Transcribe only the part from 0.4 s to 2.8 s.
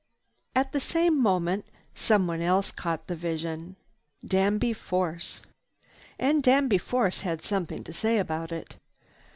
At the same moment someone else